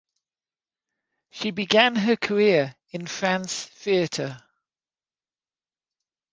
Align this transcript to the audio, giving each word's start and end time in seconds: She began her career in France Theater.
She 1.29 1.51
began 1.51 1.95
her 1.95 2.15
career 2.15 2.75
in 2.89 3.05
France 3.05 3.65
Theater. 3.67 4.39